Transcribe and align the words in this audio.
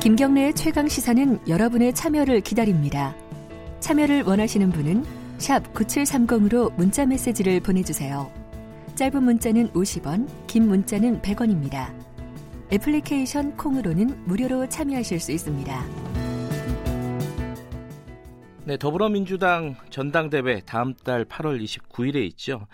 김경래의 0.00 0.54
최강 0.54 0.88
시사는 0.88 1.46
여러분의 1.46 1.94
참여를 1.94 2.40
기다립니다. 2.40 3.14
참여를 3.80 4.22
원하시는 4.22 4.70
분은 4.70 5.04
9730으로 5.38 6.74
문자 6.74 7.04
메시지를 7.04 7.60
보내주세요. 7.60 8.32
짧은 8.94 9.22
문자는 9.22 9.68
50원, 9.72 10.26
긴 10.46 10.68
문자는 10.68 11.20
100원입니다. 11.20 11.92
애플리케이션 12.72 13.54
콩으로는 13.58 14.24
무료로 14.24 14.70
참여하실 14.70 15.20
수 15.20 15.32
있습니다. 15.32 15.84
네, 18.64 18.78
더불어민주당 18.78 19.76
전당대회 19.90 20.62
다음 20.64 20.94
달 20.94 21.26
8월 21.26 21.62
29일에 21.62 22.24
있죠. 22.28 22.66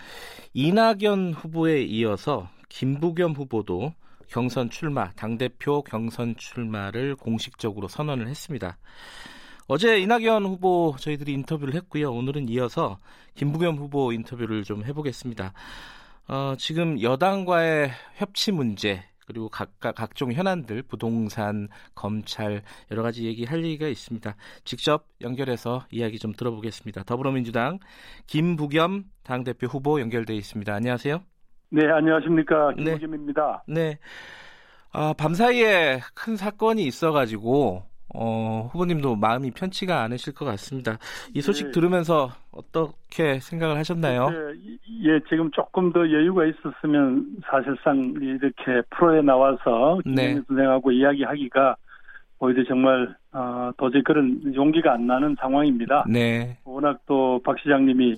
이낙연 0.55 1.33
후보에 1.33 1.83
이어서 1.83 2.49
김부겸 2.69 3.33
후보도 3.33 3.95
경선 4.29 4.71
출마, 4.71 5.11
당대표 5.13 5.83
경선 5.83 6.37
출마를 6.37 7.17
공식적으로 7.17 7.89
선언을 7.89 8.29
했습니다. 8.29 8.79
어제 9.69 9.99
이낙연 9.99 10.45
후보 10.47 10.95
저희들이 10.99 11.33
인터뷰를 11.33 11.75
했고요. 11.75 12.13
오늘은 12.13 12.49
이어서 12.49 12.99
김부겸 13.35 13.77
후보 13.77 14.13
인터뷰를 14.13 14.65
좀 14.65 14.85
해보겠습니다. 14.85 15.53
어, 16.29 16.55
지금 16.59 17.01
여당과의 17.01 17.91
협치 18.15 18.53
문제 18.53 19.05
그리고 19.27 19.49
각각 19.49 19.97
각종 19.97 20.33
현안들, 20.33 20.83
부동산, 20.83 21.69
검찰 21.95 22.63
여러 22.93 23.03
가지 23.03 23.25
얘기할 23.25 23.65
얘기가 23.65 23.89
있습니다. 23.89 24.37
직접 24.65 25.09
연결해서 25.21 25.85
이야기 25.91 26.19
좀 26.19 26.33
들어보겠습니다. 26.33 27.03
더불어민주당 27.03 27.81
김부겸 28.29 29.05
당 29.25 29.43
대표 29.43 29.67
후보 29.67 30.01
연결돼 30.01 30.35
있습니다. 30.35 30.73
안녕하세요. 30.73 31.36
네, 31.71 31.87
안녕하십니까 31.91 32.73
김부겸입니다. 32.75 33.65
네. 33.69 33.75
네. 33.91 33.99
아, 34.93 35.13
밤 35.19 35.35
사이에 35.35 36.01
큰 36.15 36.37
사건이 36.37 36.85
있어가지고 36.85 37.83
어, 38.15 38.71
후보님도 38.73 39.17
마음이 39.17 39.51
편치가 39.51 40.03
않으실 40.03 40.33
것 40.33 40.45
같습니다. 40.47 40.97
이 41.35 41.43
소식 41.43 41.67
네. 41.67 41.73
들으면서 41.73 42.31
어떻게 42.51 43.39
생각을 43.41 43.77
하셨나요? 43.77 44.31
네, 44.31 44.37
예, 45.05 45.21
지금 45.29 45.51
조금 45.51 45.93
더 45.93 46.01
여유가 46.01 46.45
있었으면 46.47 47.27
사실상 47.51 48.15
이렇게 48.21 48.81
프로에 48.91 49.21
나와서 49.21 50.01
네. 50.07 50.41
선생하고 50.47 50.93
이야기하기가 50.93 51.77
오히려 52.39 52.65
정말 52.65 53.15
어, 53.33 53.71
도저히 53.77 54.03
그런 54.03 54.41
용기가 54.55 54.95
안 54.95 55.07
나는 55.07 55.35
상황입니다. 55.39 56.05
네. 56.09 56.57
워낙 56.65 57.01
또 57.07 57.39
박 57.45 57.59
시장님이 57.59 58.15
어, 58.15 58.17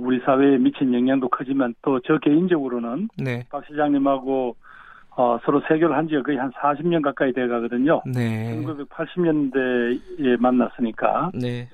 우리 0.00 0.20
사회에 0.20 0.58
미친 0.58 0.92
영향도 0.94 1.28
크지만 1.28 1.74
또 1.82 1.98
저 2.04 2.18
개인적으로는 2.18 3.08
네. 3.18 3.44
박 3.50 3.64
시장님하고 3.66 4.56
어, 5.16 5.38
서로 5.44 5.60
세교를 5.68 5.96
한 5.96 6.06
지가 6.08 6.22
거의 6.22 6.38
한 6.38 6.50
40년 6.52 7.02
가까이 7.02 7.32
돼 7.32 7.46
가거든요. 7.48 8.00
네. 8.06 8.56
1980년대에 8.64 10.38
만났으니까. 10.38 11.32
네. 11.34 11.68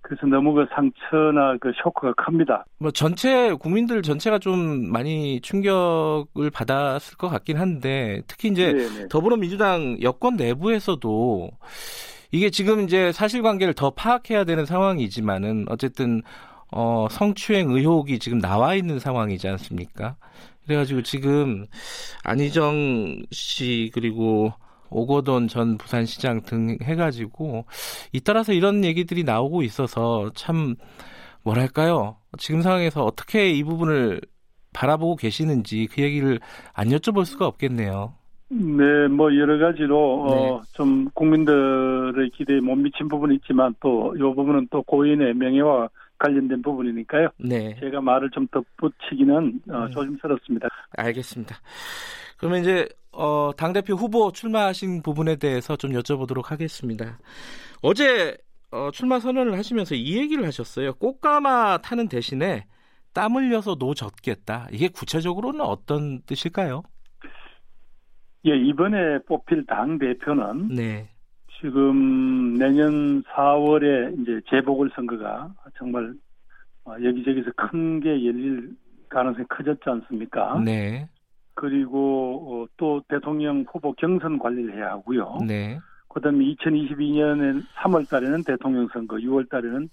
그래서 0.00 0.26
너무 0.26 0.52
그 0.54 0.66
상처나 0.74 1.56
그 1.60 1.70
쇼크가 1.82 2.14
큽니다. 2.14 2.64
뭐 2.78 2.90
전체 2.90 3.52
국민들 3.54 4.02
전체가 4.02 4.38
좀 4.38 4.90
많이 4.90 5.40
충격을 5.42 6.50
받았을 6.52 7.16
것 7.18 7.28
같긴 7.28 7.58
한데 7.58 8.22
특히 8.26 8.48
이제 8.48 8.72
네네. 8.72 8.88
네. 8.88 9.08
더불어민주당 9.08 9.98
여권 10.02 10.36
내부에서도 10.36 11.50
이게 12.32 12.50
지금 12.50 12.80
이제 12.80 13.12
사실관계를 13.12 13.74
더 13.74 13.90
파악해야 13.90 14.44
되는 14.44 14.66
상황이지만은 14.66 15.66
어쨌든 15.68 16.22
어, 16.70 17.06
성추행 17.10 17.70
의혹이 17.70 18.18
지금 18.18 18.38
나와 18.40 18.74
있는 18.74 18.98
상황이지 18.98 19.48
않습니까? 19.48 20.16
그래가지고 20.66 21.02
지금 21.02 21.66
안희정 22.24 23.22
씨 23.30 23.90
그리고 23.94 24.52
오거돈 24.90 25.48
전 25.48 25.78
부산시장 25.78 26.42
등 26.42 26.76
해가지고 26.82 27.64
잇따라서 28.12 28.52
이런 28.52 28.84
얘기들이 28.84 29.24
나오고 29.24 29.62
있어서 29.62 30.30
참 30.34 30.76
뭐랄까요 31.42 32.16
지금 32.38 32.62
상황에서 32.62 33.04
어떻게 33.04 33.50
이 33.50 33.62
부분을 33.64 34.20
바라보고 34.74 35.16
계시는지 35.16 35.88
그 35.90 36.02
얘기를 36.02 36.38
안 36.74 36.88
여쭤볼 36.88 37.24
수가 37.24 37.46
없겠네요. 37.46 38.14
네, 38.50 39.08
뭐 39.08 39.34
여러 39.36 39.58
가지로 39.58 40.22
어, 40.22 40.34
네. 40.34 40.50
어, 40.50 40.62
좀 40.72 41.08
국민들의 41.12 42.30
기대에 42.30 42.60
못 42.60 42.76
미친 42.76 43.08
부분이 43.08 43.36
있지만 43.36 43.74
또 43.80 44.14
이 44.16 44.18
부분은 44.20 44.68
또 44.70 44.82
고인의 44.82 45.34
명예와 45.34 45.88
관련된 46.18 46.62
부분이니까요. 46.62 47.28
네. 47.38 47.76
제가 47.80 48.00
말을 48.00 48.30
좀 48.30 48.46
덧붙이기는 48.48 49.60
어, 49.70 49.84
음. 49.84 49.90
조심스럽습니다. 49.90 50.68
알겠습니다. 50.96 51.56
그러면 52.38 52.60
이제 52.60 52.88
어, 53.12 53.50
당대표 53.56 53.94
후보 53.94 54.30
출마하신 54.32 55.02
부분에 55.02 55.36
대해서 55.36 55.76
좀 55.76 55.92
여쭤보도록 55.92 56.46
하겠습니다. 56.46 57.18
어제 57.82 58.36
어, 58.70 58.90
출마 58.92 59.18
선언을 59.18 59.56
하시면서 59.56 59.94
이 59.94 60.18
얘기를 60.18 60.44
하셨어요. 60.46 60.94
꽃가마 60.94 61.78
타는 61.78 62.08
대신에 62.08 62.66
땀 63.12 63.34
흘려서 63.34 63.76
노젓겠다. 63.78 64.68
이게 64.72 64.88
구체적으로는 64.88 65.62
어떤 65.62 66.22
뜻일까요? 66.22 66.82
예, 68.46 68.56
이번에 68.56 69.18
뽑힐 69.26 69.66
당 69.66 69.98
대표는 69.98 70.68
네. 70.68 71.10
지금 71.60 72.54
내년 72.54 73.22
4월에 73.24 74.20
이제 74.20 74.40
재보궐 74.48 74.90
선거가 74.94 75.52
정말 75.76 76.14
어, 76.84 76.92
여기저기서 77.02 77.50
큰 77.56 78.00
게 78.00 78.10
열릴 78.26 78.70
가능성이 79.08 79.46
커졌지 79.48 79.82
않습니까? 79.86 80.60
네. 80.64 81.08
그리고 81.54 82.44
어, 82.46 82.66
또 82.76 83.02
대통령 83.08 83.64
후보 83.70 83.92
경선 83.94 84.38
관리를 84.38 84.76
해야 84.76 84.90
하고요. 84.92 85.38
네. 85.46 85.78
그다음에 86.08 86.44
2022년에 86.44 87.64
3월 87.76 88.08
달에는 88.08 88.44
대통령 88.44 88.88
선거, 88.92 89.16
6월 89.16 89.48
달에는 89.50 89.88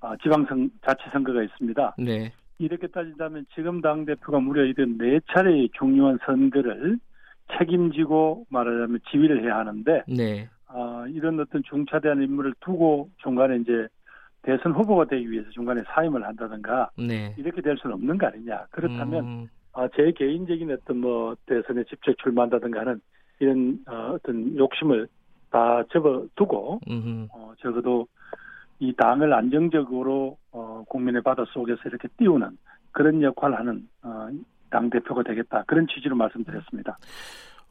어, 0.00 0.16
지방선 0.22 0.70
자치 0.84 1.02
선거가 1.12 1.42
있습니다. 1.42 1.96
네. 1.98 2.32
이렇게 2.58 2.86
따진다면 2.86 3.46
지금 3.54 3.80
당 3.80 4.04
대표가 4.04 4.38
무려 4.40 4.64
이런 4.64 4.96
네 4.96 5.20
차례의 5.32 5.70
중요한 5.78 6.18
선거를 6.24 6.98
책임지고 7.58 8.46
말하자면 8.48 9.00
지휘를 9.10 9.42
해야 9.44 9.58
하는데 9.58 10.04
네. 10.08 10.48
어, 10.72 11.04
이런 11.08 11.38
어떤 11.40 11.62
중차대한 11.62 12.22
인물을 12.22 12.54
두고 12.60 13.10
중간에 13.18 13.56
이제 13.56 13.86
대선 14.42 14.72
후보가 14.72 15.04
되기 15.04 15.30
위해서 15.30 15.48
중간에 15.50 15.82
사임을 15.86 16.24
한다든가 16.24 16.90
네. 16.98 17.34
이렇게 17.38 17.60
될 17.60 17.76
수는 17.78 17.94
없는 17.94 18.18
거 18.18 18.26
아니냐. 18.26 18.66
그렇다면 18.70 19.24
음. 19.24 19.48
어, 19.72 19.86
제 19.96 20.10
개인적인 20.12 20.70
어떤 20.72 20.98
뭐 20.98 21.36
대선에 21.46 21.84
직접 21.84 22.16
출마한다든가 22.18 22.80
하는 22.80 23.00
이런 23.38 23.78
어, 23.86 24.14
어떤 24.14 24.56
욕심을 24.56 25.08
다 25.50 25.82
접어두고 25.92 26.80
어, 27.32 27.52
적어도 27.60 28.06
이 28.78 28.92
당을 28.94 29.32
안정적으로 29.32 30.36
어, 30.50 30.82
국민의 30.88 31.22
바다 31.22 31.44
속에서 31.52 31.80
이렇게 31.84 32.08
띄우는 32.16 32.58
그런 32.90 33.22
역할을 33.22 33.58
하는 33.58 33.88
어, 34.02 34.28
당 34.70 34.90
대표가 34.90 35.22
되겠다 35.22 35.62
그런 35.66 35.86
취지로 35.86 36.16
말씀드렸습니다. 36.16 36.98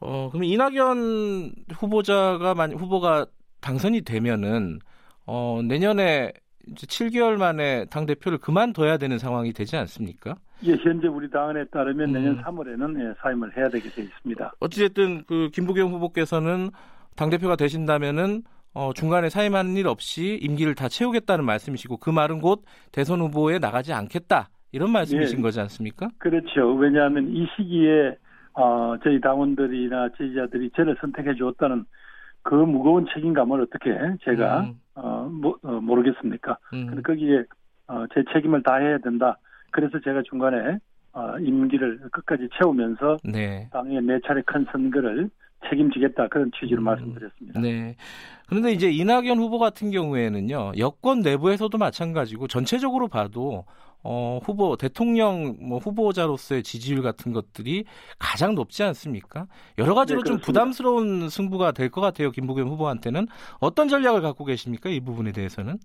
어, 0.04 0.28
그럼 0.30 0.44
이낙연 0.44 1.52
후보자가 1.72 2.54
만 2.54 2.72
후보가 2.72 3.26
당선이 3.60 4.02
되면은 4.02 4.80
어, 5.26 5.60
내년에 5.64 6.32
이제 6.68 6.86
7개월 6.86 7.36
만에 7.36 7.86
당 7.86 8.06
대표를 8.06 8.38
그만둬야 8.38 8.98
되는 8.98 9.18
상황이 9.18 9.52
되지 9.52 9.76
않습니까? 9.76 10.34
예, 10.64 10.72
현재 10.72 11.08
우리 11.08 11.28
당원에 11.30 11.64
따르면 11.66 12.10
음. 12.10 12.12
내년 12.12 12.42
3월에는 12.42 13.00
예, 13.00 13.14
사임을 13.20 13.56
해야 13.56 13.68
되게 13.68 13.88
돼 13.88 14.02
있습니다. 14.02 14.52
어찌됐든 14.60 15.24
그 15.26 15.50
김부겸 15.52 15.90
후보께서는 15.92 16.70
당 17.16 17.30
대표가 17.30 17.56
되신다면은 17.56 18.42
어, 18.74 18.92
중간에 18.94 19.28
사임하는 19.28 19.76
일 19.76 19.86
없이 19.86 20.38
임기를 20.40 20.74
다 20.74 20.88
채우겠다는 20.88 21.44
말씀이시고 21.44 21.98
그 21.98 22.10
말은 22.10 22.40
곧 22.40 22.64
대선 22.90 23.20
후보에 23.20 23.58
나가지 23.58 23.92
않겠다 23.92 24.48
이런 24.70 24.90
말씀이신 24.90 25.38
예, 25.38 25.42
거지 25.42 25.60
않습니까? 25.60 26.08
그렇죠. 26.18 26.74
왜냐하면 26.74 27.28
이 27.28 27.46
시기에 27.56 28.16
어, 28.54 28.96
저희 29.02 29.20
당원들이나 29.20 30.10
지지자들이 30.10 30.70
저를 30.76 30.96
선택해 31.00 31.34
주었다는 31.34 31.84
그 32.42 32.54
무거운 32.54 33.06
책임감을 33.14 33.60
어떻게 33.60 33.90
제가 34.24 34.60
음. 34.60 34.74
어, 34.94 35.28
모, 35.30 35.56
어, 35.62 35.80
모르겠습니까? 35.80 36.58
음. 36.74 36.86
근데 36.88 37.02
거기에 37.02 37.44
어, 37.88 38.04
제 38.14 38.22
책임을 38.32 38.62
다해야 38.62 38.98
된다. 38.98 39.38
그래서 39.70 39.98
제가 40.00 40.22
중간에 40.28 40.78
어, 41.12 41.38
임기를 41.38 42.00
끝까지 42.10 42.48
채우면서 42.58 43.18
네. 43.24 43.68
당의 43.72 44.02
네 44.02 44.18
차례 44.26 44.42
큰 44.42 44.66
선거를 44.72 45.30
책임지겠다 45.68 46.28
그런 46.28 46.50
취지로 46.58 46.82
음, 46.82 46.84
말씀드렸습니다. 46.84 47.60
네. 47.60 47.96
그런데 48.48 48.72
이제 48.72 48.90
이낙연 48.90 49.38
후보 49.38 49.58
같은 49.58 49.90
경우에는요 49.90 50.72
여권 50.78 51.20
내부에서도 51.20 51.76
마찬가지고 51.78 52.48
전체적으로 52.48 53.08
봐도 53.08 53.64
어, 54.04 54.40
후보 54.42 54.76
대통령 54.76 55.56
뭐 55.60 55.78
후보자로서의 55.78 56.62
지지율 56.62 57.02
같은 57.02 57.32
것들이 57.32 57.84
가장 58.18 58.54
높지 58.54 58.82
않습니까? 58.82 59.46
여러 59.78 59.94
가지로 59.94 60.22
네, 60.22 60.28
좀 60.28 60.38
부담스러운 60.40 61.28
승부가 61.28 61.72
될 61.72 61.90
것 61.90 62.00
같아요. 62.00 62.30
김부겸 62.30 62.68
후보한테는 62.68 63.26
어떤 63.60 63.88
전략을 63.88 64.22
갖고 64.22 64.44
계십니까? 64.44 64.88
이 64.90 65.00
부분에 65.00 65.30
대해서는? 65.32 65.76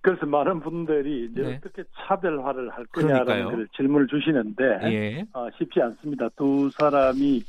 그래서 0.00 0.26
많은 0.26 0.60
분들이 0.60 1.28
이제 1.30 1.42
네. 1.42 1.56
어떻게 1.56 1.84
차별화를 2.06 2.70
할 2.70 2.84
거냐라는 2.86 3.68
질문을 3.76 4.06
주시는데 4.08 4.64
예. 4.84 5.24
어, 5.32 5.48
쉽지 5.58 5.80
않습니다. 5.80 6.28
두 6.36 6.70
사람이 6.70 7.42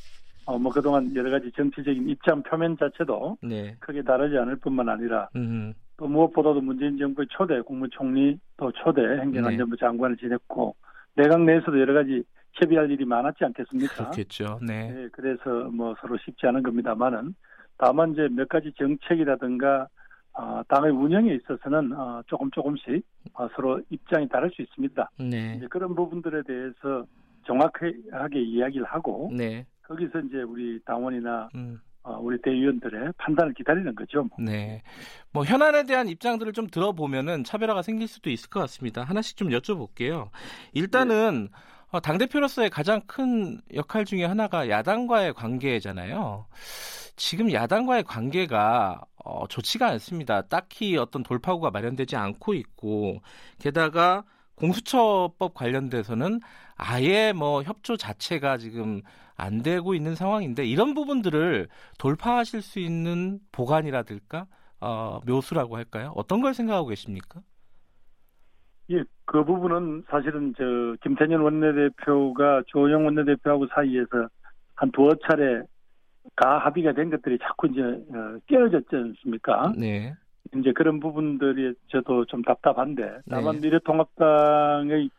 어, 0.45 0.59
뭐 0.59 0.71
그동안 0.71 1.15
여러 1.15 1.31
가지 1.31 1.51
정치적인 1.55 2.09
입장 2.09 2.43
표면 2.43 2.77
자체도 2.77 3.37
네. 3.41 3.75
크게 3.79 4.03
다르지 4.03 4.37
않을 4.37 4.57
뿐만 4.57 4.89
아니라 4.89 5.29
음흠. 5.35 5.73
또 5.97 6.07
무엇보다도 6.07 6.61
문재인 6.61 6.97
정부의 6.97 7.27
초대 7.29 7.61
국무총리 7.61 8.39
또 8.57 8.71
초대 8.71 9.01
행정안전부 9.01 9.75
네. 9.75 9.79
장관을 9.79 10.17
지냈고 10.17 10.75
내각 11.15 11.41
내에서도 11.41 11.79
여러 11.79 11.93
가지 11.93 12.23
협의할 12.53 12.89
일이 12.91 13.05
많았지 13.05 13.43
않겠습니까? 13.45 13.95
그렇겠죠. 13.95 14.59
네. 14.61 14.91
네. 14.91 15.07
그래서 15.11 15.69
뭐 15.71 15.95
서로 16.01 16.17
쉽지 16.17 16.47
않은 16.47 16.63
겁니다만은 16.63 17.35
다만 17.77 18.13
이제 18.13 18.27
몇 18.31 18.47
가지 18.49 18.71
정책이라든가 18.77 19.87
어, 20.35 20.61
당의 20.67 20.91
운영에 20.91 21.35
있어서는 21.35 21.93
어, 21.93 22.23
조금 22.25 22.49
조금씩 22.51 23.05
어, 23.33 23.47
서로 23.55 23.79
입장이 23.89 24.27
다를 24.29 24.49
수 24.51 24.61
있습니다. 24.63 25.11
네. 25.19 25.55
이제 25.57 25.67
그런 25.67 25.93
부분들에 25.93 26.41
대해서 26.43 27.05
정확하게 27.45 28.41
이야기를 28.41 28.85
하고 28.85 29.31
네. 29.31 29.65
거기서 29.83 30.21
이제 30.21 30.41
우리 30.41 30.79
당원이나 30.85 31.49
음. 31.55 31.79
어, 32.03 32.17
우리 32.19 32.41
대의원들의 32.41 33.13
판단을 33.17 33.53
기다리는 33.53 33.95
거죠. 33.95 34.23
뭐. 34.23 34.37
네. 34.39 34.81
뭐 35.31 35.45
현안에 35.45 35.83
대한 35.83 36.07
입장들을 36.09 36.51
좀 36.53 36.67
들어보면은 36.67 37.43
차별화가 37.43 37.81
생길 37.81 38.07
수도 38.07 38.29
있을 38.29 38.49
것 38.49 38.59
같습니다. 38.61 39.03
하나씩 39.03 39.37
좀 39.37 39.49
여쭤볼게요. 39.49 40.29
일단은 40.73 41.49
네. 41.51 41.57
어, 41.91 41.99
당 42.01 42.17
대표로서의 42.17 42.69
가장 42.69 43.01
큰 43.05 43.61
역할 43.73 44.03
중에 44.03 44.25
하나가 44.25 44.67
야당과의 44.67 45.33
관계잖아요. 45.33 46.45
지금 47.15 47.53
야당과의 47.53 48.03
관계가 48.03 49.01
어, 49.23 49.47
좋지가 49.47 49.87
않습니다. 49.89 50.41
딱히 50.41 50.97
어떤 50.97 51.23
돌파구가 51.23 51.71
마련되지 51.71 52.15
않고 52.15 52.53
있고 52.55 53.21
게다가 53.59 54.23
공수처법 54.55 55.53
관련돼서는 55.53 56.39
아예 56.75 57.33
뭐 57.33 57.63
협조 57.63 57.97
자체가 57.97 58.57
지금 58.57 59.01
안 59.35 59.61
되고 59.63 59.93
있는 59.93 60.15
상황인데 60.15 60.65
이런 60.65 60.93
부분들을 60.93 61.67
돌파하실 61.99 62.61
수 62.61 62.79
있는 62.79 63.39
보관이라든가 63.51 64.47
어, 64.79 65.19
묘수라고 65.25 65.77
할까요? 65.77 66.11
어떤 66.15 66.41
걸 66.41 66.53
생각하고 66.53 66.87
계십니까? 66.87 67.41
예, 68.91 69.01
그 69.25 69.43
부분은 69.45 70.03
사실은 70.09 70.53
저 70.57 70.63
김태년 71.01 71.41
원내대표가 71.41 72.63
조영 72.67 73.05
원내대표하고 73.05 73.67
사이에서 73.67 74.27
한 74.75 74.91
두어 74.91 75.09
차례 75.27 75.63
가 76.35 76.57
합의가 76.59 76.93
된 76.93 77.09
것들이 77.09 77.37
자꾸 77.39 77.67
이제 77.67 77.81
어, 77.81 78.37
깨어졌지 78.47 78.87
않습니까? 78.91 79.73
네. 79.77 80.13
이제 80.55 80.71
그런 80.73 80.99
부분들이 80.99 81.73
저도 81.89 82.25
좀 82.25 82.41
답답한데 82.43 83.19
다만 83.29 83.55
네. 83.55 83.67
미래통합당의 83.67 85.09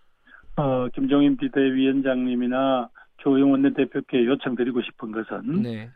어, 0.56 0.88
김종인 0.88 1.36
비대위원장님이나 1.36 2.88
조영 3.18 3.52
원내대표께 3.52 4.26
요청드리고 4.26 4.82
싶은 4.82 5.12
것은 5.12 5.62
네. 5.62 5.90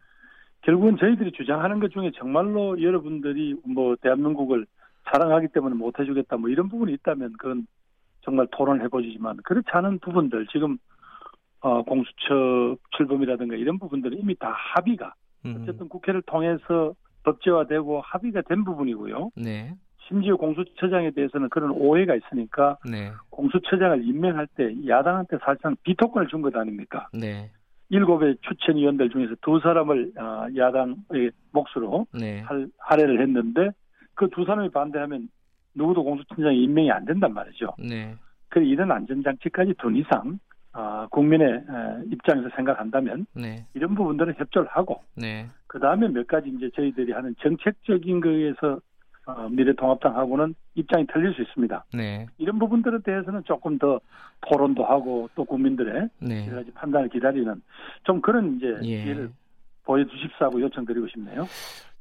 결국은 0.63 0.97
저희들이 0.97 1.33
주장하는 1.33 1.79
것 1.79 1.93
중에 1.93 2.11
정말로 2.17 2.81
여러분들이 2.83 3.57
뭐 3.65 3.97
대한민국을 4.01 4.67
사랑하기 5.05 5.49
때문에 5.49 5.75
못 5.77 5.99
해주겠다 5.99 6.37
뭐 6.37 6.51
이런 6.51 6.69
부분이 6.69 6.93
있다면 6.95 7.35
그건 7.39 7.67
정말 8.23 8.47
토론을 8.51 8.85
해보지만 8.85 9.39
그렇지 9.45 9.69
않은 9.71 10.01
부분들 10.01 10.47
지금 10.49 10.79
어, 11.61 11.83
공수처 11.83 12.77
출범이라든가 12.97 13.57
이런 13.57 13.79
부분들은 13.79 14.19
이미 14.19 14.35
다 14.35 14.53
합의가 14.53 15.15
음. 15.47 15.61
어쨌든 15.63 15.89
국회를 15.89 16.23
통해서 16.23 16.95
법제화되고 17.25 18.01
합의가 18.01 18.43
된 18.43 18.65
부분이고요. 18.65 19.31
네. 19.37 19.75
심지어 20.09 20.37
공수처장에 20.37 21.11
대해서는 21.11 21.49
그런 21.51 21.71
오해가 21.71 22.15
있으니까 22.15 22.79
네. 22.91 23.13
공수처장을 23.31 24.03
임명할 24.05 24.47
때 24.57 24.75
야당한테 24.87 25.37
사실상 25.45 25.77
비토권을 25.85 26.29
준 26.29 26.43
것 26.43 26.55
아닙니까? 26.57 27.09
네. 27.13 27.51
일곱의 27.91 28.37
추천위원들 28.43 29.11
중에서 29.11 29.35
두 29.43 29.61
사람을 29.61 30.13
어, 30.19 30.47
야당의 30.57 31.31
몫으로 31.53 32.07
네. 32.19 32.41
할, 32.41 32.69
할애를 32.79 33.21
했는데 33.23 33.71
그 34.15 34.29
두 34.29 34.45
사람이 34.45 34.71
반대하면 34.71 35.29
누구도 35.75 36.03
공수처장이 36.05 36.63
임명이 36.65 36.91
안 36.91 37.05
된단 37.05 37.33
말이죠. 37.35 37.75
네. 37.79 38.15
그 38.49 38.61
이런 38.61 38.91
안전장치까지 38.91 39.75
둔 39.79 39.97
이상 39.97 40.39
어, 40.75 41.07
국민의 41.11 41.65
입장에서 42.11 42.49
생각한다면 42.57 43.27
네. 43.35 43.65
이런 43.75 43.95
부분들은 43.95 44.35
협조를 44.39 44.69
하고 44.71 45.03
네. 45.17 45.47
그 45.67 45.79
다음에 45.79 46.09
몇 46.09 46.27
가지 46.27 46.49
이제 46.51 46.71
저희들이 46.75 47.13
하는 47.13 47.35
정책적인 47.41 48.21
거에서 48.21 48.81
어, 49.29 49.47
미래통합당하고는 49.51 50.55
입장이 50.75 51.07
틀릴 51.13 51.35
수 51.35 51.43
있습니다. 51.43 51.85
네. 51.93 52.27
이런 52.39 52.59
부분들에 52.59 52.99
대해서는 53.05 53.45
조금 53.45 53.79
더 53.79 54.01
토론도 54.49 54.83
하고 54.85 55.29
또 55.35 55.45
국민들의 55.45 56.09
네. 56.21 56.47
여러 56.47 56.57
가지 56.57 56.71
판단을 56.73 57.11
기다리는 57.11 57.61
좀 58.05 58.23
그런 58.23 58.57
이제 58.57 58.67
예. 58.85 59.03
기회를 59.05 59.31
보여주십사고 59.85 60.63
요청드리고 60.63 61.07
싶네요. 61.09 61.47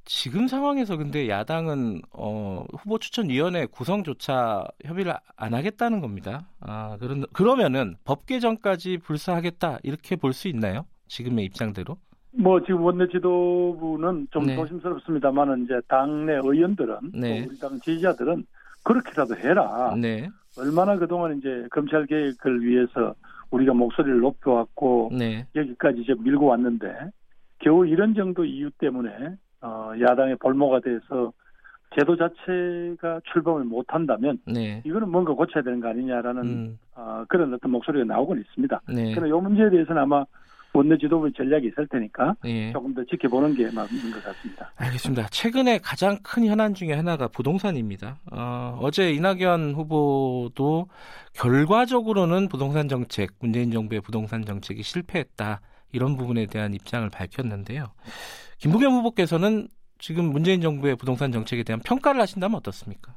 지금 0.05 0.47
상황에서 0.47 0.95
근데 0.95 1.27
야당은 1.27 2.01
어, 2.13 2.63
후보 2.79 2.97
추천위원회 2.97 3.65
구성조차 3.65 4.63
협의를 4.85 5.13
안 5.35 5.53
하겠다는 5.53 5.99
겁니다. 5.99 6.47
아, 6.61 6.95
그런, 6.97 7.25
그러면은 7.33 7.97
법 8.05 8.25
개정까지 8.25 8.99
불사하겠다 8.99 9.79
이렇게 9.83 10.15
볼 10.15 10.31
수 10.31 10.47
있나요? 10.47 10.85
지금의 11.09 11.43
입장대로? 11.43 11.97
뭐 12.31 12.61
지금 12.61 12.83
원내 12.83 13.07
지도부는 13.07 14.27
좀 14.31 14.45
네. 14.45 14.55
조심스럽습니다만은 14.55 15.63
이제 15.63 15.79
당내 15.87 16.33
의원들은 16.43 16.97
네. 17.13 17.45
우리 17.47 17.57
당 17.59 17.79
지지자들은 17.79 18.45
그렇게라도 18.83 19.35
해라. 19.37 19.95
네. 19.99 20.29
얼마나 20.57 20.97
그동안 20.97 21.37
이제 21.37 21.67
검찰 21.71 22.05
개혁을 22.05 22.61
위해서 22.61 23.13
우리가 23.51 23.73
목소리를 23.73 24.19
높여왔고 24.19 25.11
네. 25.17 25.47
여기까지 25.55 26.01
이제 26.01 26.13
밀고 26.19 26.45
왔는데 26.45 27.11
겨우 27.59 27.85
이런 27.85 28.13
정도 28.13 28.45
이유 28.45 28.69
때문에 28.71 29.09
어, 29.61 29.91
야당의 29.99 30.37
볼모가 30.37 30.81
돼서 30.81 31.33
제도 31.95 32.15
자체가 32.17 33.21
출범을 33.31 33.63
못한다면 33.63 34.39
네. 34.45 34.81
이거는 34.85 35.09
뭔가 35.09 35.33
고쳐야 35.33 35.63
되는 35.63 35.79
거 35.79 35.87
아니냐라는 35.89 36.43
음. 36.43 36.79
어, 36.95 37.23
그런 37.29 37.53
어떤 37.53 37.71
목소리가 37.71 38.05
나오곤 38.05 38.39
있습니다. 38.39 38.81
네. 38.89 39.15
그러나 39.15 39.35
이 39.35 39.41
문제에 39.41 39.69
대해서는 39.69 40.01
아마 40.01 40.25
원내 40.77 40.97
지도부 40.97 41.31
전략이 41.31 41.67
있을 41.67 41.87
테니까 41.87 42.35
네. 42.43 42.71
조금 42.71 42.93
더 42.93 43.03
지켜보는 43.05 43.55
게 43.55 43.65
맞는 43.65 44.11
것 44.11 44.23
같습니다. 44.23 44.71
알겠습니다. 44.75 45.27
최근에 45.31 45.79
가장 45.79 46.17
큰 46.21 46.45
현안 46.45 46.75
중에 46.75 46.93
하나가 46.93 47.27
부동산입니다. 47.27 48.19
어, 48.31 48.77
어제 48.81 49.11
이낙연 49.11 49.73
후보도 49.73 50.87
결과적으로는 51.33 52.47
부동산 52.47 52.87
정책, 52.87 53.31
문재인 53.39 53.71
정부의 53.71 54.01
부동산 54.01 54.45
정책이 54.45 54.83
실패했다. 54.83 55.61
이런 55.93 56.15
부분에 56.15 56.45
대한 56.45 56.73
입장을 56.73 57.09
밝혔는데요. 57.09 57.85
김부겸 58.59 58.93
후보께서는 58.93 59.67
지금 59.97 60.25
문재인 60.25 60.61
정부의 60.61 60.95
부동산 60.95 61.31
정책에 61.31 61.63
대한 61.63 61.79
평가를 61.83 62.21
하신다면 62.21 62.57
어떻습니까? 62.57 63.15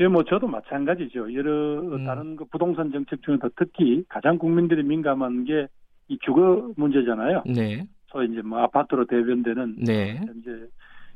예, 0.00 0.08
뭐 0.08 0.24
저도 0.24 0.46
마찬가지죠. 0.48 1.32
여러 1.34 1.80
음. 1.80 2.04
다른 2.04 2.36
그 2.36 2.44
부동산 2.46 2.90
정책 2.90 3.22
중에서 3.22 3.48
특히 3.56 4.04
가장 4.08 4.38
국민들이 4.38 4.82
민감한 4.82 5.44
게 5.44 5.68
이 6.08 6.18
주거 6.20 6.72
문제잖아요. 6.76 7.42
네. 7.46 7.86
소위 8.08 8.30
이제 8.30 8.42
뭐 8.42 8.60
아파트로 8.60 9.06
대변되는 9.06 9.76
네. 9.84 10.20
이제 10.38 10.68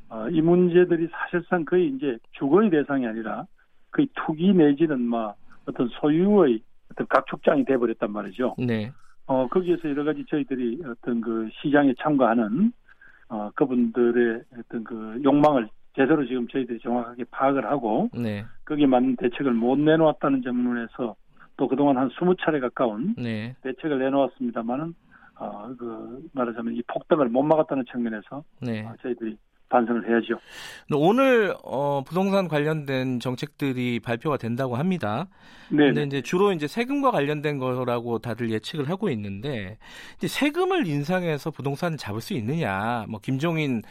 어, 0.08 0.28
이 0.28 0.40
문제들이 0.40 1.08
사실상 1.12 1.64
거의 1.64 1.88
이제 1.88 2.18
주거의 2.32 2.70
대상이 2.70 3.06
아니라 3.06 3.46
거의 3.92 4.08
투기 4.14 4.52
내지는 4.52 5.06
뭐 5.06 5.34
어떤 5.66 5.88
소유의 5.88 6.60
어떤 6.90 7.06
각축장이 7.06 7.64
돼버렸단 7.64 8.10
말이죠. 8.10 8.56
네. 8.58 8.90
어, 9.26 9.46
거기에서 9.48 9.88
여러 9.88 10.02
가지 10.02 10.24
저희들이 10.28 10.82
어떤 10.84 11.20
그 11.20 11.48
시장에 11.62 11.94
참가하는 12.00 12.72
어, 13.28 13.50
그분들의 13.54 14.42
어떤 14.58 14.82
그 14.82 15.20
욕망을 15.22 15.68
제대로 15.94 16.26
지금 16.26 16.48
저희들이 16.48 16.80
정확하게 16.80 17.24
파악을 17.30 17.64
하고 17.66 18.10
네. 18.12 18.44
거기에 18.64 18.86
맞는 18.86 19.16
대책을 19.16 19.52
못 19.52 19.78
내놓았다는 19.78 20.42
점문에서 20.42 21.14
또 21.60 21.68
그동안 21.68 21.98
한 21.98 22.08
20차례 22.08 22.58
가까운 22.58 23.14
네. 23.18 23.54
대책을 23.62 23.98
내놓았습니다만은 23.98 24.94
어, 25.40 25.68
그 25.78 26.26
말하자면 26.32 26.74
이 26.74 26.82
폭등을 26.86 27.28
못 27.28 27.42
막았다는 27.42 27.84
측면에서 27.92 28.42
네. 28.62 28.80
어, 28.82 28.94
저희들이 29.02 29.36
반성을 29.68 30.08
해야죠. 30.08 30.40
오늘 30.94 31.54
어, 31.62 32.02
부동산 32.02 32.48
관련된 32.48 33.20
정책들이 33.20 34.00
발표가 34.00 34.38
된다고 34.38 34.76
합니다. 34.76 35.28
네. 35.70 35.88
근데 35.88 36.04
이제 36.04 36.22
주로 36.22 36.50
이제 36.52 36.66
세금과 36.66 37.10
관련된 37.10 37.58
거라고 37.58 38.20
다들 38.20 38.50
예측을 38.50 38.88
하고 38.88 39.10
있는데 39.10 39.76
이제 40.16 40.28
세금을 40.28 40.86
인상해서 40.86 41.50
부동산을 41.50 41.98
잡을 41.98 42.22
수 42.22 42.32
있느냐? 42.32 43.04
뭐 43.06 43.20
김종인 43.20 43.82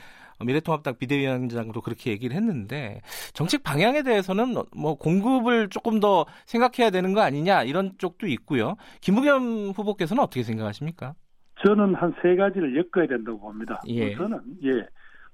미래통합당 0.46 0.96
비대위원장도 0.98 1.82
그렇게 1.82 2.12
얘기를 2.12 2.36
했는데 2.36 3.02
정책 3.34 3.64
방향에 3.64 4.04
대해서는 4.04 4.56
뭐 4.76 4.96
공급을 4.96 5.70
조금 5.70 6.00
더 6.00 6.26
생각해야 6.46 6.90
되는 6.92 7.14
거 7.14 7.22
아니냐 7.22 7.64
이런 7.64 7.94
쪽도 7.98 8.28
있고요. 8.28 8.76
김부겸 9.02 9.72
후보께서는 9.76 10.24
어떻게 10.24 10.44
생각하십니까? 10.44 11.14
저는 11.66 11.94
한 11.96 12.14
세 12.22 12.36
가지를 12.36 12.76
엮어야 12.76 13.08
된다고 13.08 13.40
봅니다. 13.40 13.82
예. 13.88 14.14
우선은 14.14 14.40
예 14.64 14.86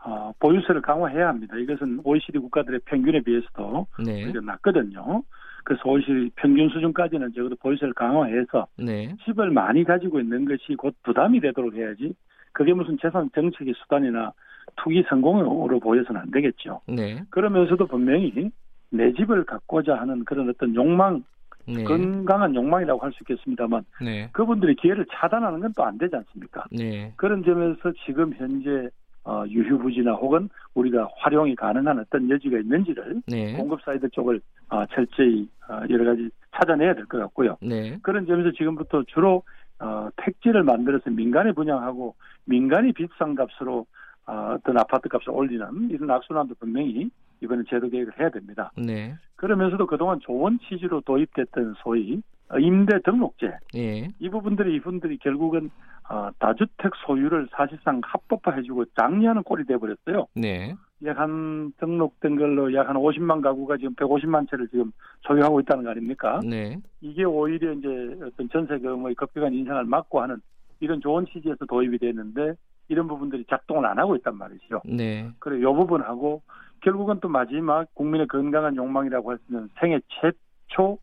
어, 0.04 0.32
보유세를 0.40 0.82
강화해야 0.82 1.28
합니다. 1.30 1.56
이것은 1.58 2.02
OECD 2.04 2.38
국가들의 2.40 2.82
평균에 2.86 3.22
비해서도 3.22 3.88
네. 4.06 4.32
낮거든요. 4.44 5.24
그래서 5.64 5.82
OECD 5.86 6.30
평균 6.36 6.70
수준까지는 6.70 7.34
적어도 7.34 7.56
보유세를 7.56 7.94
강화해서 7.96 8.68
네. 8.78 9.16
집을 9.26 9.50
많이 9.50 9.84
가지고 9.84 10.20
있는 10.20 10.46
것이 10.46 10.76
곧 10.78 10.96
부담이 11.04 11.40
되도록 11.42 11.74
해야지 11.74 12.14
그게 12.56 12.74
무슨 12.74 12.98
재산 13.02 13.30
정책의 13.36 13.74
수단이나 13.78 14.32
투기 14.78 15.04
성공으로 15.10 15.80
보여서는 15.80 16.22
안 16.22 16.32
되겠죠. 16.32 16.80
네. 16.88 17.22
그러면서도 17.30 17.86
분명히 17.86 18.50
내 18.90 19.12
집을 19.14 19.44
갖고자 19.44 19.96
하는 19.96 20.24
그런 20.24 20.50
어떤 20.50 20.74
욕망, 20.74 21.22
네. 21.68 21.84
건강한 21.84 22.56
욕망이라고 22.56 23.00
할 23.02 23.12
수 23.12 23.18
있겠습니다만 23.24 23.84
네. 24.02 24.30
그분들이 24.32 24.76
기회를 24.76 25.06
차단하는 25.12 25.60
건 25.60 25.74
또 25.74 25.84
안 25.84 25.98
되지 25.98 26.16
않습니까? 26.16 26.64
네. 26.72 27.12
그런 27.18 27.44
점에서 27.44 27.92
지금 28.06 28.34
현재 28.38 28.90
어, 29.26 29.44
유휴부지나 29.48 30.14
혹은 30.14 30.48
우리가 30.76 31.10
활용이 31.18 31.56
가능한 31.56 32.00
어떤 32.00 32.30
여지가 32.30 32.60
있는지를 32.60 33.22
네. 33.28 33.54
공급 33.54 33.82
사이드 33.84 34.10
쪽을 34.12 34.40
어, 34.70 34.86
철저히 34.94 35.50
어, 35.68 35.82
여러 35.90 36.06
가지 36.06 36.30
찾아내야 36.56 36.94
될 36.94 37.06
것 37.08 37.18
같고요. 37.20 37.58
네. 37.62 37.98
그런 38.02 38.26
점에서 38.28 38.52
지금부터 38.52 39.04
주로 39.08 39.44
어, 39.80 40.10
택지를 40.18 40.64
만들어서 40.64 41.10
민간에 41.10 41.52
분양하고 41.52 42.16
민간이 42.46 42.94
비싼 42.94 43.36
값으로 43.36 43.86
어, 44.28 44.56
어떤 44.58 44.78
아파트 44.78 45.10
값을 45.10 45.30
올리는 45.30 45.90
이런 45.90 46.10
악순환도 46.10 46.56
분명히 46.56 47.10
이번에 47.42 47.64
제도 47.70 47.90
개혁을 47.90 48.20
해야 48.20 48.30
됩니다. 48.30 48.72
네. 48.78 49.16
그러면서도 49.36 49.86
그동안 49.86 50.20
좋은 50.22 50.58
취지로 50.68 51.02
도입됐던 51.02 51.76
소위 51.84 52.22
임대 52.60 53.00
등록제 53.04 53.52
예. 53.76 54.08
이 54.20 54.30
부분들이 54.30 54.76
이분들이 54.76 55.18
결국은 55.18 55.70
어, 56.10 56.30
다주택 56.40 56.92
소유를 57.06 57.48
사실상 57.52 58.00
합법화해주고 58.04 58.86
장려하는 58.98 59.44
꼴이 59.44 59.66
돼버렸어요. 59.66 60.28
네. 60.36 60.76
약한 61.04 61.74
등록된 61.78 62.36
걸로 62.38 62.74
약 62.74 62.88
한 62.88 62.96
50만 62.96 63.42
가구가 63.42 63.78
지금 63.78 63.96
150만 63.96 64.50
채를 64.50 64.68
지금 64.70 64.92
소유하고 65.22 65.60
있다는 65.62 65.84
거 65.84 65.90
아닙니까? 65.90 66.40
네. 66.46 66.78
이게 67.02 67.24
오히려 67.24 67.74
이제 67.74 67.88
어떤 68.24 68.48
전세금의 68.50 69.16
급격한 69.16 69.54
인상을 69.54 69.84
막고 69.86 70.22
하는 70.22 70.38
이런 70.80 71.02
좋은 71.02 71.26
취지에서 71.26 71.66
도입이 71.66 71.98
됐는데 71.98 72.54
이런 72.88 73.08
부분들이 73.08 73.44
작동을 73.50 73.86
안 73.88 73.98
하고 73.98 74.16
있단 74.16 74.38
말이죠. 74.38 74.82
네. 74.86 75.28
그래 75.40 75.60
요 75.62 75.74
부분하고 75.74 76.44
결국은 76.82 77.20
또 77.20 77.28
마지막 77.30 77.92
국민의 77.96 78.28
건강한 78.28 78.76
욕망이라고 78.76 79.32
할 79.32 79.38
수 79.40 79.44
있는 79.52 79.70
생애 79.80 80.00
최초 80.22 81.00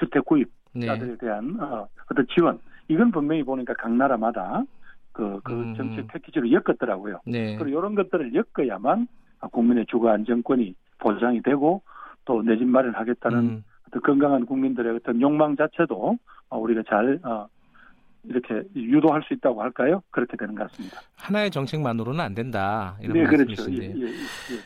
주택 0.00 0.24
구입 0.24 0.50
자들에 0.78 1.10
네. 1.12 1.16
대한 1.18 1.56
어, 1.60 1.88
어떤 2.10 2.26
지원 2.34 2.58
이건 2.88 3.10
분명히 3.10 3.42
보니까 3.42 3.74
각 3.78 3.92
나라마다 3.92 4.62
그, 5.12 5.40
그 5.42 5.52
음. 5.52 5.74
정책 5.74 6.06
패키지로 6.08 6.50
엮었더라고요. 6.52 7.20
네. 7.26 7.56
그리고 7.56 7.78
이런 7.78 7.94
것들을 7.94 8.32
엮어야만 8.34 9.08
국민의 9.50 9.86
주거 9.86 10.10
안정권이 10.10 10.74
보장이 10.98 11.42
되고 11.42 11.82
또 12.24 12.42
내 12.42 12.56
집 12.58 12.66
마련하겠다는 12.66 13.38
음. 13.38 13.64
어떤 13.88 14.02
건강한 14.02 14.46
국민들의 14.46 14.94
어떤 14.96 15.20
욕망 15.20 15.56
자체도 15.56 16.18
어, 16.50 16.58
우리가 16.58 16.82
잘 16.88 17.18
어, 17.24 17.48
이렇게 18.24 18.62
유도할 18.76 19.22
수 19.22 19.32
있다고 19.34 19.62
할까요? 19.62 20.02
그렇게 20.10 20.36
되는 20.36 20.54
것 20.54 20.70
같습니다. 20.70 21.00
하나의 21.16 21.50
정책만으로는 21.50 22.20
안 22.20 22.34
된다. 22.34 22.96
이런 23.00 23.14
네, 23.16 23.24
그렇죠. 23.24 23.72
예, 23.72 23.94
예, 23.96 24.04
예. 24.04 24.12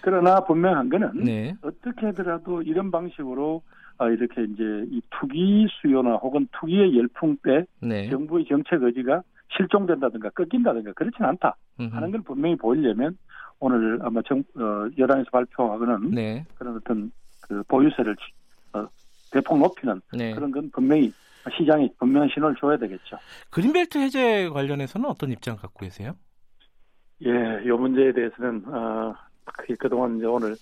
그러나 0.03 0.41
분명한 0.41 0.89
거는 0.89 1.23
네. 1.25 1.55
어떻게 1.63 2.07
하더라도 2.07 2.63
이런 2.63 2.91
방식으로 2.91 3.57
어, 3.57 3.63
이렇게 4.01 4.43
이제 4.45 4.87
이 4.91 5.01
투기 5.11 5.67
수요나 5.81 6.17
혹은 6.17 6.49
투기의 6.59 6.97
열풍 6.97 7.37
때 7.43 7.65
네. 7.81 8.09
정부의 8.11 8.47
정책 8.47 8.83
의지가 8.83 9.23
실종된다든가 9.57 10.31
꺾인다든가 10.31 10.93
그렇지는 10.93 11.29
않다 11.31 11.57
음흠. 11.81 11.95
하는 11.95 12.11
걸 12.11 12.23
분명히 12.23 12.57
보이려면 12.57 13.17
오늘 13.61 13.99
아마 14.03 14.21
정, 14.23 14.43
어, 14.57 14.89
여당에서 14.99 15.31
발표하고는 15.31 16.11
네. 16.11 16.45
그런 16.57 16.77
어떤 16.77 17.13
그 17.41 17.63
보유세를 17.69 18.17
어, 18.73 18.87
대폭 19.31 19.59
높이는 19.59 20.01
네. 20.13 20.35
그런 20.35 20.51
건 20.51 20.71
분명히 20.73 21.13
시장이 21.57 21.91
분명한 21.99 22.31
신호를 22.33 22.57
줘야 22.57 22.77
되겠죠. 22.77 23.19
그린벨트 23.51 23.99
해제 23.99 24.49
관련해서는 24.49 25.09
어떤 25.09 25.31
입장 25.31 25.57
갖고 25.57 25.81
계세요? 25.81 26.15
예, 27.25 27.31
이 27.65 27.69
문제에 27.69 28.13
대해서는 28.13 28.65
어, 28.67 29.15
그동안 29.79 30.17
이제 30.17 30.27
오늘 30.27 30.57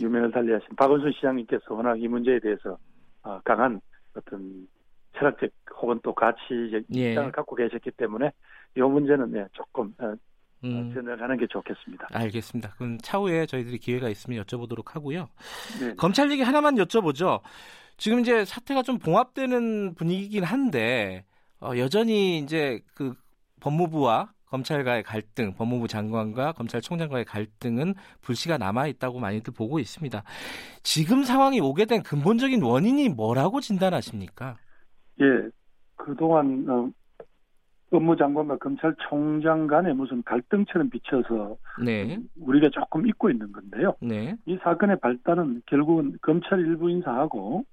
유명을 0.00 0.30
달리하신 0.30 0.76
박원순 0.76 1.12
시장님께서 1.12 1.74
워낙 1.74 2.00
이 2.00 2.08
문제에 2.08 2.38
대해서 2.40 2.78
어, 3.22 3.40
강한 3.44 3.80
어떤 4.14 4.66
철학적 5.16 5.50
혹은 5.80 5.98
또 6.02 6.14
가치적 6.14 6.82
예. 6.94 7.10
입장을 7.10 7.32
갖고 7.32 7.56
계셨기 7.56 7.90
때문에 7.92 8.30
이 8.76 8.80
문제는 8.80 9.32
네, 9.32 9.44
조금 9.52 9.92
어, 9.98 10.14
음. 10.64 10.92
전화하는 10.94 11.36
게 11.36 11.46
좋겠습니다. 11.46 12.08
알겠습니다. 12.12 12.74
그럼 12.74 12.98
차후에 12.98 13.46
저희들이 13.46 13.78
기회가 13.78 14.08
있으면 14.08 14.42
여쭤보도록 14.44 14.92
하고요. 14.92 15.28
네. 15.80 15.94
검찰 15.96 16.30
얘기 16.30 16.42
하나만 16.42 16.76
여쭤보죠. 16.76 17.40
지금 17.96 18.20
이제 18.20 18.44
사태가 18.44 18.82
좀 18.82 18.98
봉합되는 18.98 19.94
분위기긴 19.94 20.44
한데 20.44 21.24
어, 21.60 21.72
여전히 21.76 22.38
이제 22.38 22.80
그 22.94 23.14
법무부와 23.60 24.32
검찰과의 24.50 25.02
갈등, 25.02 25.54
법무부 25.54 25.88
장관과 25.88 26.52
검찰총장과의 26.52 27.24
갈등은 27.24 27.94
불씨가 28.22 28.58
남아 28.58 28.86
있다고 28.88 29.18
많이들 29.18 29.52
보고 29.52 29.78
있습니다. 29.78 30.22
지금 30.82 31.22
상황이 31.22 31.60
오게 31.60 31.84
된 31.84 32.02
근본적인 32.02 32.62
원인이 32.62 33.10
뭐라고 33.10 33.60
진단하십니까? 33.60 34.56
예, 35.20 35.48
그동안 35.96 36.64
어, 36.68 36.90
법무장관과 37.90 38.58
검찰총장 38.58 39.66
간에 39.66 39.92
무슨 39.92 40.22
갈등처럼 40.22 40.90
비춰서 40.90 41.56
네. 41.82 42.18
우리가 42.40 42.68
조금 42.70 43.06
잊고 43.06 43.30
있는 43.30 43.50
건데요. 43.52 43.94
네. 44.00 44.36
이 44.46 44.58
사건의 44.62 44.98
발단은 45.00 45.62
결국은 45.66 46.16
검찰 46.20 46.60
일부 46.60 46.90
인사하고 46.90 47.64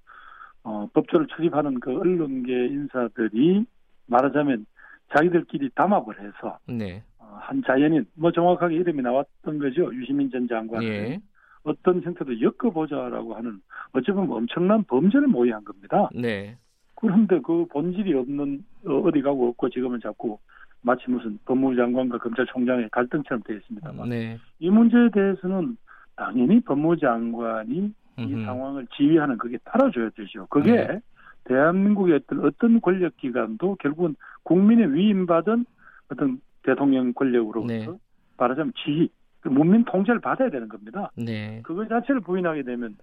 어, 0.64 0.88
법조를 0.94 1.28
출입하는 1.28 1.80
그 1.80 1.96
언론계 1.96 2.52
인사들이 2.66 3.64
말하자면 4.06 4.66
자기들끼리 5.14 5.70
담합을 5.74 6.20
해서 6.20 6.58
네. 6.66 7.02
어, 7.18 7.38
한 7.40 7.62
자연인 7.66 8.06
뭐 8.14 8.32
정확하게 8.32 8.76
이름이 8.76 9.02
나왔던 9.02 9.58
거죠 9.58 9.94
유시민 9.94 10.30
전 10.30 10.48
장관 10.48 10.80
네. 10.80 11.20
어떤 11.64 12.02
형태도 12.02 12.40
엮어보자라고 12.40 13.34
하는 13.34 13.60
어쩌면 13.92 14.30
엄청난 14.30 14.84
범죄를 14.84 15.26
모의한 15.26 15.64
겁니다. 15.64 16.08
네. 16.14 16.56
그런데 16.94 17.40
그 17.40 17.66
본질이 17.66 18.14
없는 18.14 18.64
어, 18.86 18.98
어디 19.00 19.20
가고 19.20 19.48
없고 19.48 19.68
지금은 19.70 20.00
자꾸 20.00 20.38
마치 20.82 21.10
무슨 21.10 21.38
법무부 21.44 21.74
장관과 21.76 22.18
검찰총장의 22.18 22.88
갈등처럼 22.90 23.42
되어 23.44 23.56
있습니다만 23.56 24.08
네. 24.08 24.38
이 24.60 24.70
문제에 24.70 25.08
대해서는 25.12 25.76
당연히 26.14 26.60
법무부 26.60 26.98
장관이 26.98 27.92
이 28.18 28.22
음흠. 28.22 28.44
상황을 28.44 28.86
지휘하는 28.96 29.36
그게 29.36 29.58
따라줘야 29.64 30.10
되죠. 30.10 30.46
그게 30.46 30.72
네. 30.72 31.00
대한민국의 31.48 32.16
어떤 32.16 32.44
어떤 32.44 32.80
권력기관도 32.80 33.76
결국은 33.80 34.16
국민의 34.42 34.94
위임받은 34.94 35.64
어떤 36.10 36.40
대통령 36.62 37.12
권력으로부터 37.12 37.72
네. 37.72 37.88
말하자면 38.36 38.72
지휘, 38.84 39.08
그 39.40 39.48
문민 39.48 39.84
통제를 39.84 40.20
받아야 40.20 40.50
되는 40.50 40.68
겁니다. 40.68 41.10
네. 41.16 41.60
그거 41.64 41.86
자체를 41.86 42.20
부인하게 42.20 42.62
되면 42.62 42.96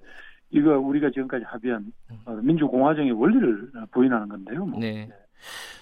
이거 0.52 0.78
우리가 0.78 1.10
지금까지 1.10 1.46
합의한 1.46 1.92
음. 2.12 2.18
어, 2.26 2.34
민주공화정의 2.34 3.12
원리를 3.12 3.72
부인하는 3.92 4.28
건데요. 4.28 4.66
뭐. 4.66 4.80
네. 4.80 5.10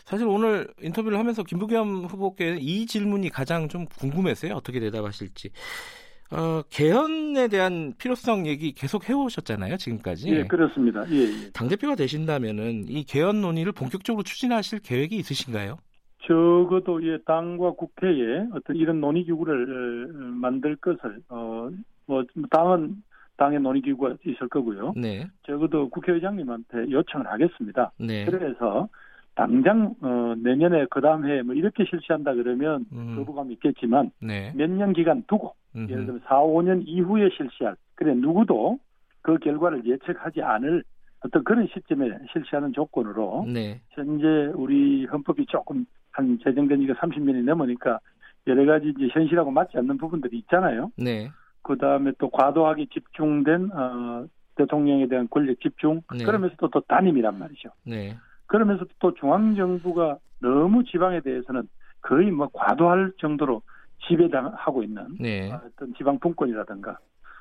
사실 0.06 0.27
오늘 0.27 0.68
인터뷰를 0.82 1.20
하면서 1.20 1.44
김부겸 1.44 2.06
후보께 2.06 2.58
이 2.60 2.86
질문이 2.86 3.30
가장 3.30 3.68
좀 3.68 3.86
궁금했어요. 3.86 4.53
어떻게 4.53 4.80
대답하실지. 4.80 5.51
어, 6.32 6.62
개헌에 6.70 7.50
대한 7.50 7.94
필요성 7.98 8.48
얘기 8.48 8.72
계속 8.72 9.08
해오셨잖아요, 9.10 9.78
지금까지. 9.78 10.30
예, 10.30 10.44
그렇습니다. 10.46 11.04
예, 11.12 11.24
예. 11.24 11.52
당대표가 11.54 11.96
되신다면은 11.96 12.86
이 12.88 13.04
개헌 13.04 13.42
논의를 13.42 13.74
본격적으로 13.74 14.24
추진하실 14.24 14.80
계획이 14.80 15.18
있으신가요? 15.18 15.78
적어도 16.26 17.06
예, 17.06 17.18
당과 17.26 17.72
국회에 17.72 18.48
어떤 18.54 18.76
이런 18.76 19.02
논의 19.02 19.24
기구를 19.26 20.12
어, 20.14 20.18
만들 20.36 20.76
것을, 20.78 21.20
어, 21.30 21.70
뭐, 22.06 22.24
당은 22.50 23.04
당의 23.38 23.60
논의 23.60 23.82
기구가 23.82 24.16
있을 24.26 24.48
거고요. 24.48 24.94
네. 24.96 25.28
적어도 25.44 25.90
국회의장님한테 25.90 26.92
요청을 26.92 27.28
하겠습니다. 27.28 27.92
네. 27.98 28.24
그래서 28.26 28.88
당장 29.36 29.96
어, 30.02 30.36
내년에 30.38 30.86
그 30.90 31.02
다음 31.02 31.26
해에 31.26 31.42
뭐 31.42 31.56
이렇게 31.56 31.86
실시한다 31.86 32.34
그러면 32.34 32.86
음. 32.92 33.16
거부감이 33.18 33.54
있겠지만 33.54 34.12
네. 34.22 34.52
몇년 34.56 34.94
기간 34.94 35.24
두고 35.28 35.56
음흠. 35.76 35.92
예를 35.92 36.06
들면 36.06 36.22
4, 36.26 36.42
5년 36.42 36.84
이후에 36.86 37.30
실시할 37.36 37.76
그래 37.96 38.14
누구도 38.14 38.80
그 39.22 39.38
결과를 39.38 39.86
예측하지 39.86 40.42
않을 40.42 40.84
어떤 41.24 41.44
그런 41.44 41.68
시점에 41.68 42.10
실시하는 42.34 42.74
조건으로 42.74 43.46
네. 43.48 43.82
현재 43.92 44.52
우리 44.56 45.06
헌법이 45.06 45.46
조금 45.46 45.86
한 46.12 46.40
제정된 46.44 46.82
지가 46.82 46.96
30년이 46.96 47.44
넘으니까 47.46 48.00
여러 48.48 48.66
가지 48.66 48.90
이제 48.90 49.08
현실하고 49.12 49.52
맞지 49.52 49.78
않는 49.78 49.98
부분들이 49.98 50.38
있잖아요. 50.40 50.92
네. 50.98 51.30
그 51.62 51.78
다음에 51.78 52.12
또 52.18 52.30
과도하게 52.30 52.88
집중된 52.92 53.72
어, 53.72 54.26
대통령에 54.56 55.08
대한 55.08 55.28
권력 55.30 55.60
집중 55.62 56.02
네. 56.18 56.26
그러면서도 56.26 56.70
또 56.70 56.82
단임이란 56.82 57.38
말이죠. 57.38 57.70
네. 57.86 58.18
그러면서 58.51 58.84
또 59.00 59.13
중앙 59.13 59.55
정부가 59.55 60.17
너무 60.41 60.84
지방에 60.84 61.22
대해서는 61.22 61.70
거의 62.01 62.29
뭐 62.31 62.50
과도할 62.51 63.13
정도로 63.17 63.62
지배당하고 64.05 64.84
있는 64.84 65.08
네. 65.22 65.50
어떤 65.53 65.93
지방 65.93 66.20
분권이라든가 66.20 66.98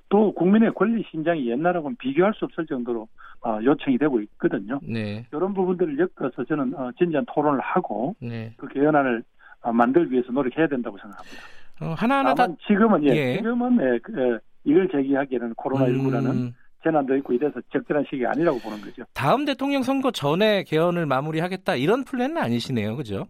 또 0.08 0.32
국민의 0.32 0.72
권리 0.72 1.04
신장이 1.10 1.50
옛날하고는 1.50 1.96
비교할 1.96 2.32
수 2.34 2.44
없을 2.44 2.64
정도로 2.64 3.08
어, 3.44 3.58
요청이 3.60 3.98
되고 3.98 4.20
있거든요. 4.20 4.78
네. 4.84 5.26
이런 5.32 5.52
부분들을 5.52 5.98
엮어서 5.98 6.44
저는 6.44 6.74
어, 6.76 6.92
진지한 6.96 7.24
토론을 7.26 7.58
하고 7.58 8.14
네. 8.20 8.54
그 8.56 8.68
개헌안을 8.68 9.24
어, 9.62 9.72
만들기 9.72 10.12
위해서 10.12 10.30
노력해야 10.30 10.68
된다고 10.68 10.96
생각합니다. 10.98 11.42
어, 11.80 11.94
하나하나 11.94 12.34
다 12.34 12.46
지금은 12.68 13.02
예, 13.04 13.08
예. 13.08 13.36
지금은 13.38 13.78
예, 13.80 13.98
그, 13.98 14.12
예, 14.16 14.38
이걸 14.62 14.88
제기하기에는 14.88 15.54
코로나 15.54 15.86
19라는 15.86 16.30
음. 16.30 16.54
재난도 16.82 17.16
있고 17.18 17.32
이래서 17.32 17.60
적절한 17.72 18.04
시기 18.08 18.24
아니라고 18.26 18.58
보는 18.58 18.80
거죠. 18.80 19.02
다음 19.14 19.44
대통령 19.44 19.82
선거 19.82 20.10
전에 20.10 20.64
개헌을 20.64 21.06
마무리하겠다 21.06 21.76
이런 21.76 22.04
플랜은 22.04 22.38
아니시네요, 22.38 22.96
그죠? 22.96 23.26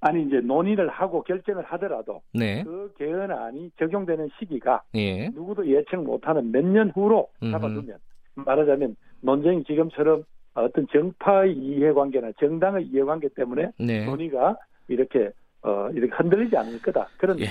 아니 0.00 0.22
이제 0.24 0.36
논의를 0.40 0.88
하고 0.88 1.22
결정을 1.24 1.64
하더라도 1.64 2.22
네. 2.32 2.62
그 2.62 2.92
개헌안이 2.98 3.72
적용되는 3.78 4.28
시기가 4.38 4.82
예. 4.94 5.28
누구도 5.30 5.66
예측 5.68 5.96
못하는 6.04 6.52
몇 6.52 6.64
년 6.64 6.90
후로 6.94 7.28
잡아두면 7.50 7.98
말하자면 8.36 8.94
논쟁이 9.22 9.64
지금처럼 9.64 10.22
어떤 10.54 10.86
정파의 10.92 11.52
이해관계나 11.56 12.30
정당의 12.38 12.86
이해관계 12.86 13.28
때문에 13.34 13.70
네. 13.80 14.04
논의가 14.06 14.56
이렇게 14.86 15.30
어 15.62 15.88
이렇게 15.92 16.14
흔들리지 16.14 16.56
않을 16.56 16.80
거다 16.80 17.08
그런 17.18 17.40
예. 17.40 17.46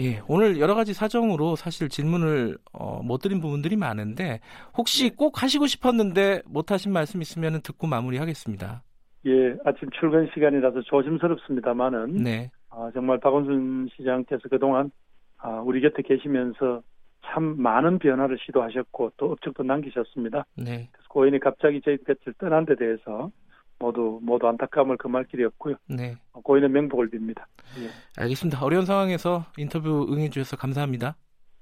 예, 0.00 0.20
오늘 0.28 0.58
여러 0.58 0.74
가지 0.74 0.92
사정으로 0.92 1.56
사실 1.56 1.88
질문을 1.88 2.56
어, 2.72 3.02
못 3.02 3.18
드린 3.18 3.40
부분들이 3.40 3.76
많은데 3.76 4.40
혹시 4.76 5.10
네. 5.10 5.16
꼭 5.16 5.42
하시고 5.42 5.66
싶었는데 5.66 6.42
못 6.46 6.70
하신 6.72 6.92
말씀 6.92 7.20
있으면 7.22 7.60
듣고 7.62 7.86
마무리하겠습니다. 7.86 8.82
예, 9.26 9.56
아침 9.64 9.88
출근 9.98 10.28
시간이라서 10.34 10.82
조심스럽습니다만은 10.82 12.22
네. 12.22 12.50
아, 12.70 12.90
정말 12.92 13.18
박원순 13.20 13.88
시장께서 13.96 14.48
그동안 14.48 14.90
아, 15.38 15.60
우리 15.64 15.80
곁에 15.80 16.02
계시면서 16.02 16.82
참 17.26 17.56
많은 17.60 17.98
변화를 17.98 18.36
시도하셨고 18.44 19.12
또 19.16 19.32
업적도 19.32 19.62
남기셨습니다. 19.62 20.44
네. 20.56 20.88
그래서 20.92 21.08
고인이 21.08 21.38
갑자기 21.40 21.80
저희 21.82 21.96
곁을 21.98 22.34
떠난 22.38 22.66
데 22.66 22.74
대해서 22.76 23.30
모두 23.84 24.18
모두 24.22 24.48
안타까움을 24.48 24.96
금할 24.96 25.24
길이 25.24 25.44
없고요. 25.44 25.76
네. 25.88 26.16
고인의 26.32 26.70
명복을 26.70 27.10
빕니다. 27.10 27.44
예. 27.78 27.90
알겠습니다. 28.16 28.64
어려운 28.64 28.86
상황에서 28.86 29.44
인터뷰 29.58 30.06
응해 30.10 30.30
주셔서 30.30 30.56
감사합니다. 30.56 31.16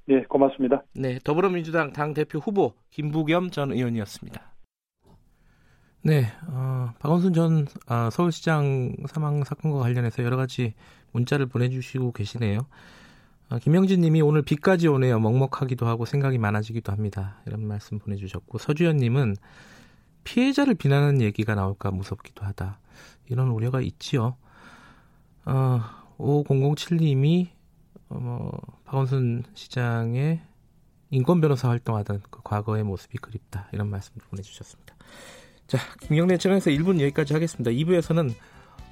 네, 0.06 0.22
고맙습니다. 0.24 0.84
네, 0.94 1.18
더불어민주당 1.24 1.92
당 1.92 2.14
대표 2.14 2.38
후보 2.38 2.74
김부겸 2.90 3.50
전 3.50 3.72
의원이었습니다. 3.72 4.40
네, 6.04 6.26
어, 6.48 6.90
박원순 7.00 7.32
전 7.32 7.66
어, 7.88 8.10
서울시장 8.10 8.94
사망 9.06 9.42
사건과 9.42 9.80
관련해서 9.80 10.22
여러 10.22 10.36
가지 10.36 10.74
문자를 11.12 11.46
보내주시고 11.46 12.12
계시네요. 12.12 12.66
어, 13.50 13.58
김영진 13.58 14.00
님이 14.00 14.22
오늘 14.22 14.42
비까지 14.42 14.88
오네요. 14.88 15.18
먹먹하기도 15.20 15.86
하고 15.86 16.04
생각이 16.04 16.38
많아지기도 16.38 16.90
합니다. 16.90 17.36
이런 17.46 17.66
말씀 17.66 17.98
보내주셨고, 17.98 18.58
서주현 18.58 18.96
님은 18.96 19.36
피해자를 20.24 20.74
비난하는 20.74 21.20
얘기가 21.20 21.54
나올까 21.54 21.90
무섭기도 21.90 22.44
하다. 22.44 22.78
이런 23.28 23.48
우려가 23.48 23.80
있지요. 23.80 24.36
어, 25.44 25.80
5007님이 26.18 27.48
어, 28.08 28.18
뭐, 28.18 28.60
박원순 28.84 29.44
시장의 29.54 30.40
인권 31.10 31.40
변호사 31.40 31.68
활동하던 31.68 32.22
그 32.30 32.40
과거의 32.42 32.84
모습이 32.84 33.18
그립다. 33.18 33.68
이런 33.72 33.88
말씀도 33.90 34.24
보내주셨습니다. 34.28 34.94
자, 35.66 35.78
김경래 36.00 36.36
채널에서 36.38 36.70
1분 36.70 37.00
여기까지 37.00 37.32
하겠습니다. 37.34 37.70
2부에서는 37.70 38.34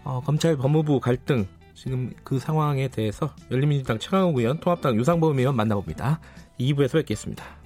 어, 0.04 0.20
검찰 0.24 0.56
법무부 0.56 1.00
갈등 1.00 1.46
지금 1.74 2.12
그 2.24 2.38
상황에 2.38 2.88
대해서 2.88 3.34
열린민주당 3.50 3.98
최강욱 3.98 4.36
의원, 4.38 4.60
통합당 4.60 4.96
유상범 4.96 5.38
의원 5.38 5.56
만나봅니다. 5.56 6.20
2부에서 6.58 6.94
뵙겠습니다. 6.94 7.59